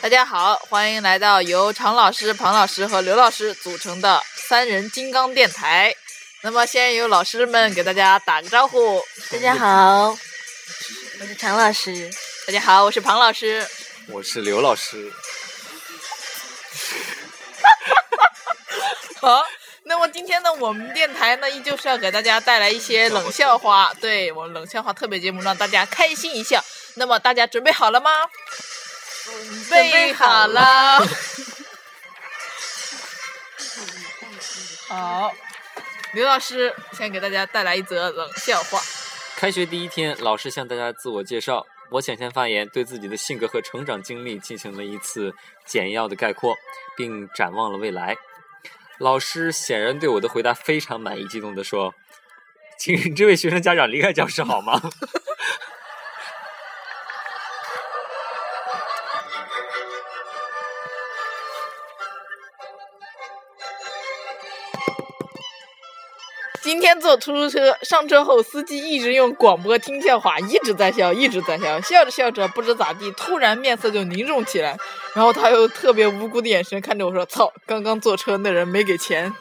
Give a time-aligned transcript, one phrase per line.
[0.00, 5.92] 大家好，欢迎来到由常老师、庞老师和刘老师组成的三人金刚电台。
[6.42, 9.02] 那么，先由老师们给大家打个招呼。
[9.32, 10.16] 大家好，
[11.20, 12.08] 我是常老师。
[12.46, 13.66] 大家好，我是庞老师。
[14.06, 15.12] 我是刘老师。
[19.20, 19.44] 好，
[19.82, 26.64] 那么今天呢，我们电台呢，依旧是要给大家带来一些冷笑话，对我们冷笑话特别节目，让大家开心一笑。
[26.94, 28.10] 那么大家准备好了吗？
[29.28, 30.98] 准备好了。
[34.88, 35.32] 好，
[36.14, 38.80] 刘老师先给大家带来一则冷笑话。
[39.36, 45.34] 开学第一天，老师向大家自我介绍，我抢先发言，对自己的性格和成长经历进行了一次
[45.66, 46.56] 简要的概括，
[46.96, 48.16] 并展望了未来。
[48.98, 51.94] 老师显然对我的回答非常满意，激动地说
[52.80, 54.80] ：“请这位学生家长离开教室好吗？”
[66.60, 74.76] 今天坐出租车，上车后司机一直用广播听笑话，一直在笑，一直在笑，笑着笑着不知咋地，突然面色就凝重起来，
[75.14, 79.32] 然后他又特别无辜的眼神看着我说：“操，刚刚坐车那人没给钱。”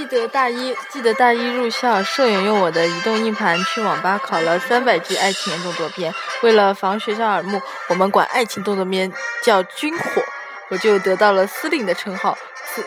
[0.00, 6.14] 记得大一，记得大一入校，舍友用我的移动硬盘去网吧考了三百 G 爱情动作片。
[6.40, 9.12] 为了防学校耳目，我们管爱情动作片
[9.44, 10.22] 叫“军火”，
[10.70, 12.38] 我就得到了司令的称号。
[12.72, 12.82] 自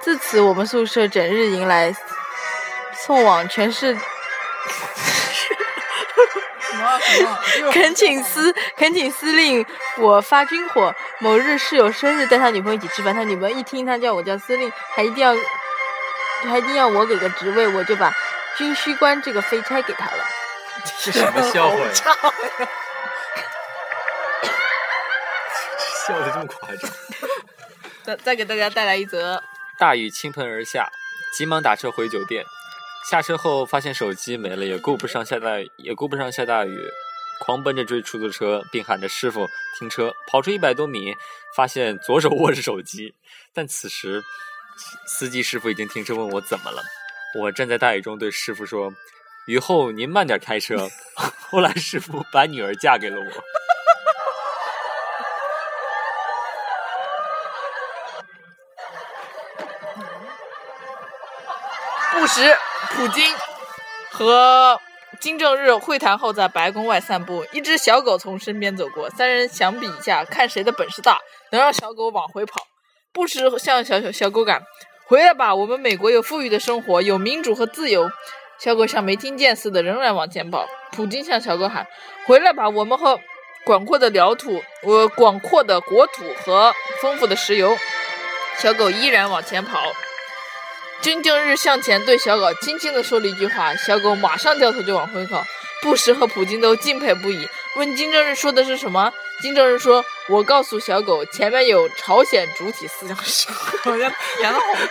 [0.00, 1.94] 自此，我们宿舍整日迎来
[2.94, 3.94] 送往全 是。
[7.72, 9.66] 恳请司恳请司令，
[9.98, 10.94] 我发军火。
[11.18, 15.36] 某日室友生日，带他女朋友一起吃饭，他女朋友一听他叫我叫司令，还一定要。
[16.48, 18.12] 还一定要我给个职位，我就把
[18.56, 20.24] 军需官这个飞差给他了。
[21.02, 21.92] 这是什么笑话呀？
[26.06, 26.90] 笑的这么夸张。
[28.02, 29.42] 再再给大家带来一则。
[29.78, 30.88] 大雨倾盆而下，
[31.36, 32.44] 急忙打车回酒店。
[33.10, 36.90] 下车后发现手机没了，也顾不上下大雨也顾不上下大雨，
[37.40, 39.46] 狂奔着追出租车，并喊着师傅
[39.78, 40.12] 停车。
[40.26, 41.14] 跑出一百多米，
[41.56, 43.14] 发现左手握着手机，
[43.54, 44.22] 但此时。
[45.06, 46.82] 司机师傅已经停车，问我怎么了。
[47.38, 48.92] 我站在大雨中对师傅说
[49.46, 50.88] ：“雨后您慢点开车。
[51.50, 53.26] ”后来师傅把女儿嫁给了我。
[62.12, 62.56] 不时，
[62.90, 63.34] 普京
[64.10, 64.78] 和
[65.20, 71.18] 金正日会谈后在白宫外散步，一只小狗从身边走过，三人相比一下，看谁的本事大，
[71.50, 72.66] 能让小狗往回跑。
[73.12, 74.62] 不时向小小小狗赶
[75.06, 78.10] 回来吧，我们美国有富裕的生活，有民主和自由。
[78.58, 80.66] 小狗像没听见似的，仍然往前跑。
[80.92, 81.86] 普京向小狗喊
[82.26, 83.18] ：“回来吧，我们和
[83.64, 87.76] 广阔的辽土，我广阔的国土和丰富的石油。”
[88.58, 89.80] 小狗依然往前跑。
[91.00, 95.42] 金正日向前对小狗轻轻地说了一句话，小狗马上掉头就往回跑。
[95.82, 99.12] 布什和普京都敬佩不已，问金正日说的是什么？
[99.40, 103.24] 金正日说：“我告诉小狗，前面有朝鲜主体思想。”好
[103.96, 104.82] 像演的好差呀！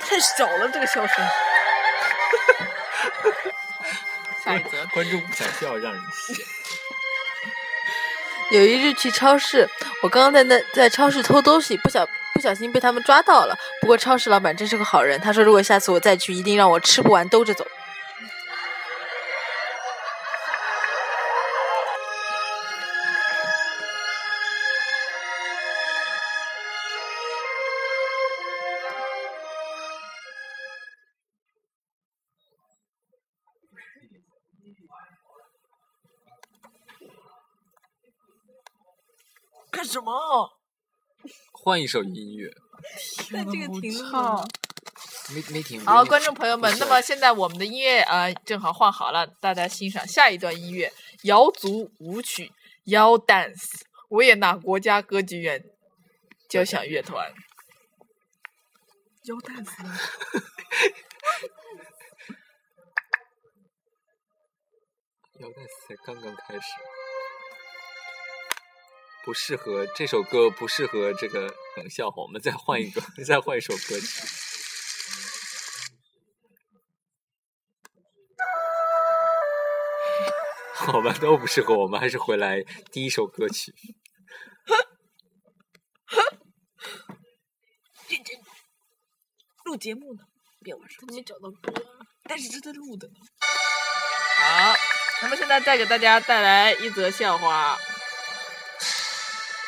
[0.00, 1.24] 太小了，这个笑声。
[4.44, 6.34] 下一则，观众不想笑，让人笑。
[8.52, 9.66] 有一日去超市，
[10.02, 13.56] 我刚刚在那在超市偷东西，不小不小心被他们抓到了。
[13.80, 17.66] 不过超市老板真是个好人，他说如果下次我再去，一定让我吃不完兜着走。
[39.82, 40.48] 干什么？
[41.50, 42.48] 换一首音乐。
[43.32, 44.46] 那这个停好。
[45.34, 45.84] 没没停。
[45.84, 50.92] 好，观众朋友们，那么现在我们的音乐啊，正好换好了，大家欣赏下一段音乐——
[51.26, 52.52] 瑶族舞曲，
[52.84, 55.64] 瑶 dance，维也纳国家歌剧院
[56.48, 57.34] 交响乐团。
[59.24, 59.66] 瑶 dance。
[65.40, 66.68] 瑶 dance 才刚刚开始。
[69.24, 71.42] 不适合这首歌，不适合这个
[71.76, 72.22] 冷笑话。
[72.22, 74.22] 我们再换一个， 再换一首歌曲。
[80.84, 81.76] 好吧，都不适合。
[81.78, 83.72] 我们还是回来第一首歌曲。
[88.08, 88.36] 认真
[89.64, 90.24] 录节目呢。
[90.64, 91.72] 别玩手机，没找到歌。
[92.24, 93.14] 但是这在录的呢。
[94.38, 94.74] 好，
[95.22, 97.76] 那么现在再给大家带来一则笑话。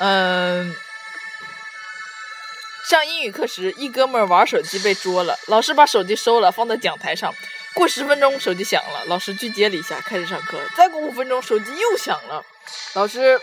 [0.00, 0.74] 嗯，
[2.88, 7.34] 上英语课时，一哥们儿玩手机被捉了，老师把手机收了，放在讲台上。
[7.74, 10.58] 过十分钟，手机响了，老师去接了一下，开始上课。
[10.74, 12.42] 再过五分钟，手机又响了，
[12.94, 13.38] 老师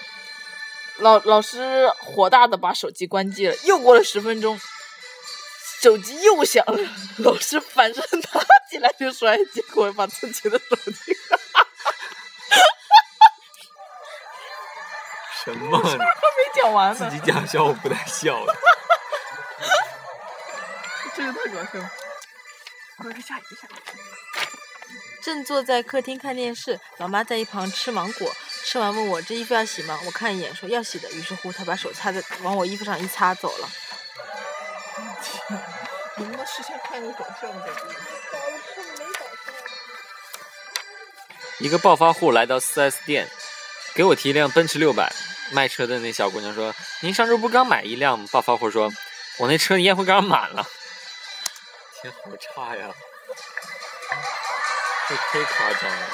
[0.98, 3.56] 老老师火大的把手机关机了。
[3.64, 4.60] 又过了十分钟，
[5.80, 6.90] 手机又响了，
[7.20, 11.16] 老师反身拿起来就摔，结果把自己的手机。
[15.46, 15.80] 什么？
[16.38, 18.56] 还没讲完呢，自己讲笑我不带笑的。
[21.16, 21.90] 这个太搞笑了。
[22.98, 23.80] 快看下一个，下一个。
[25.24, 28.32] 正坐在客厅看电视，老妈在一旁吃芒果，
[28.64, 30.00] 吃完问我这衣服要洗吗？
[30.06, 33.68] 我看一眼说要洗的，于是乎她把手擦在往我衣服上一擦走了。
[36.18, 37.96] 你们事先看个搞笑的在这里。
[41.60, 43.28] 一个暴发户来到 4S 店，
[43.96, 45.12] 给我提一辆奔驰六百。
[45.52, 48.92] 卖车的那小姑娘说：“您上周不刚买一辆吗？”暴发户说
[49.40, 50.66] ：“我那车烟灰缸满了。”
[52.02, 52.90] 天，好差呀！
[55.10, 56.08] 这忒夸张了。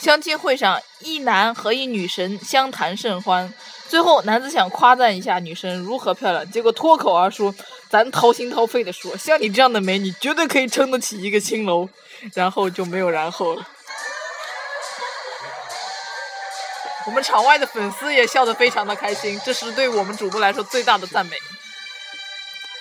[0.00, 3.52] 相亲会上，一男和一女神相谈甚欢，
[3.88, 7.54] 最后男子想夸赞一下女神如何漂亮，结果脱口而出
[7.90, 11.88] ：“咱掏心掏肺的说，像你这样的美女，绝对可以撑得起一个青楼。”
[12.34, 13.64] 然后就没有然后了。
[17.08, 21.38] 我们场外的粉丝也笑得非常的开心，这是对我们主播来说最大的赞美。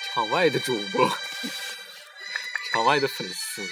[0.04, 1.10] 场外的主播，
[2.70, 3.66] 场外的粉丝。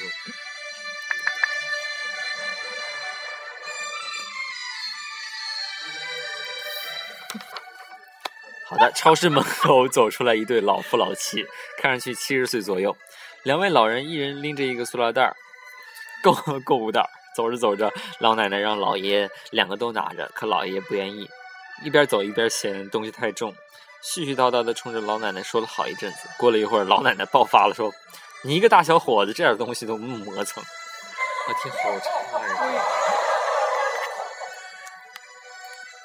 [8.69, 11.45] 好的，超市门口 走出来一对老夫老妻，
[11.81, 12.95] 看上去七十岁左右。
[13.43, 15.35] 两位老人一人拎着一个塑料袋儿，
[16.23, 17.09] 购购物袋儿。
[17.35, 21.29] 走着走着，老奶奶让老爷两个都拿着，可老爷不愿意，
[21.83, 23.53] 一边走一边嫌东西太重，
[24.01, 26.29] 絮絮叨叨的冲着老奶奶说了好一阵子。
[26.37, 27.91] 过了一会儿，老奶奶爆发了，说
[28.45, 30.63] ：“你一个大小伙子，这点东西都磨蹭。”
[31.47, 32.09] 我天，好差
[32.73, 32.81] 呀！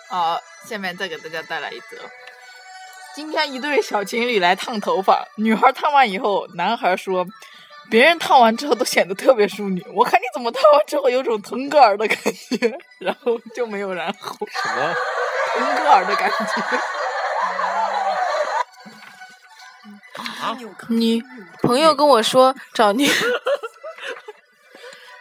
[0.08, 1.96] 好，下面再给大家带来一则。
[3.14, 7.24] 今天一对小情侣来烫头发，女孩烫完以后，男孩说。
[7.90, 12.16] 别人烫完之后都显得特别淑女，我看你怎么烫完之后有种腾格尔的感
[12.48, 14.37] 觉，然后就没有然后。
[14.46, 14.94] 什么？
[15.58, 16.37] 腾格尔的感觉。
[20.40, 20.56] 啊？
[20.88, 21.22] 你
[21.62, 23.06] 朋友跟我说找女，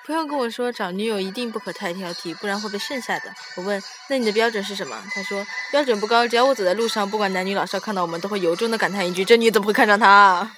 [0.06, 3.34] 朋友跟我说找女友一定不可太挑剔，不然会被剩下的。
[3.56, 4.98] 我问那你的标准是什么？
[5.14, 10.50] 他说标准不高，只要我走在路上，不管男女老少看到我们都会由衷的感叹一句：这女怎么会看上他？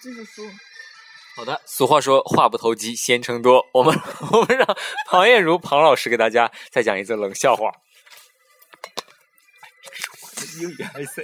[0.00, 0.44] 继续说。
[1.36, 3.96] 好的，俗话说话不投机先成多，我们
[4.32, 4.66] 我们让
[5.06, 7.70] 庞艳茹庞老师给大家再讲一则冷笑话。
[10.60, 11.22] 英语还塞。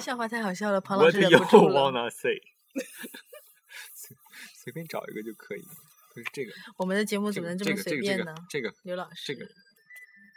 [0.00, 1.80] 笑话太好笑了，庞老师忍不 What 住 you 了。
[1.80, 2.40] wanna say？
[3.94, 4.16] 随
[4.54, 5.62] 随便找一个就可以，
[6.12, 8.34] 不是这个，我们的节目这个怎么能这么随便呢？
[8.34, 9.48] 个这个刘老师，这个，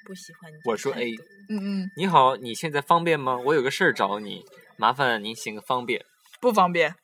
[0.06, 0.56] 不喜欢你。
[0.66, 1.16] 我说 A。
[1.50, 3.38] 嗯嗯，你好，你现在方便吗？
[3.38, 4.46] 我有个事儿找你，
[4.78, 6.06] 麻烦您行个方便。
[6.40, 6.96] 不方便。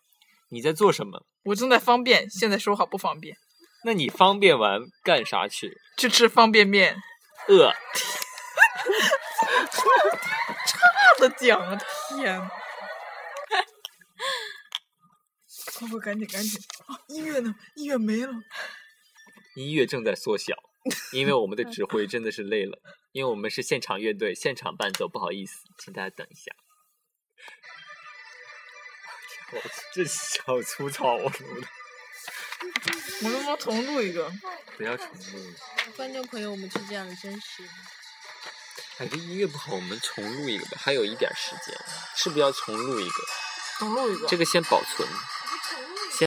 [0.50, 1.26] 你在做什么？
[1.46, 3.36] 我正在方便，现在说好不方便。
[3.84, 5.78] 那你方便完干啥去？
[5.98, 6.96] 去吃方便面。
[7.48, 7.74] 饿。
[10.68, 10.78] 差
[11.20, 11.78] 的讲啊，
[12.10, 12.40] 天！
[15.78, 16.60] 快快赶紧赶紧！
[16.86, 17.56] 啊，音乐呢？
[17.76, 18.34] 音乐没了。
[19.56, 20.54] 音乐正在缩小，
[21.12, 22.80] 因为我们的指挥真的是累了，
[23.12, 26.52] 因为我们是现场乐队，现场伴奏，不好意思，请大家等一下。
[29.54, 29.62] 我
[29.94, 31.68] 这小粗糙，我录的，
[33.24, 34.32] 我能不能重录一个？
[34.78, 35.54] 不要重录。
[35.98, 37.64] 观众朋友，我们是这样的，真实。
[38.98, 41.78] 哎，这音乐不好，我们重录一个吧，还有一点时间，
[42.16, 43.24] 是不是要重录一个？
[43.80, 44.28] 重录一个。
[44.28, 45.08] 这个先保存。